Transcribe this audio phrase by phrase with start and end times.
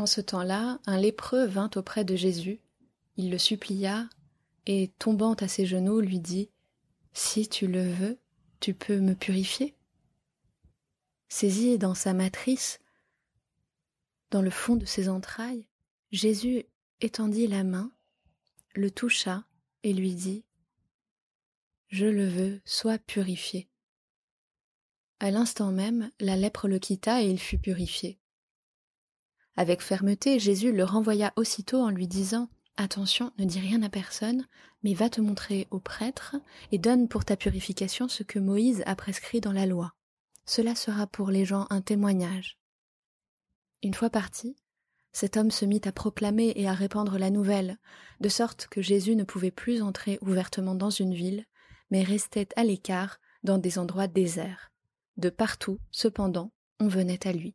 [0.00, 2.58] En ce temps-là, un lépreux vint auprès de Jésus,
[3.18, 4.08] il le supplia,
[4.64, 6.48] et tombant à ses genoux, lui dit
[7.12, 8.18] Si tu le veux,
[8.60, 9.76] tu peux me purifier.
[11.28, 12.80] Saisi dans sa matrice,
[14.30, 15.66] dans le fond de ses entrailles,
[16.12, 16.64] Jésus
[17.02, 17.92] étendit la main,
[18.74, 19.44] le toucha
[19.82, 20.44] et lui dit
[21.88, 23.68] Je le veux, sois purifié.
[25.18, 28.19] À l'instant même, la lèpre le quitta et il fut purifié.
[29.60, 34.46] Avec fermeté, Jésus le renvoya aussitôt en lui disant Attention, ne dis rien à personne,
[34.82, 36.36] mais va te montrer au prêtre
[36.72, 39.92] et donne pour ta purification ce que Moïse a prescrit dans la loi.
[40.46, 42.58] Cela sera pour les gens un témoignage.
[43.82, 44.56] Une fois parti,
[45.12, 47.76] cet homme se mit à proclamer et à répandre la nouvelle,
[48.20, 51.44] de sorte que Jésus ne pouvait plus entrer ouvertement dans une ville,
[51.90, 54.72] mais restait à l'écart dans des endroits déserts.
[55.18, 57.54] De partout, cependant, on venait à lui.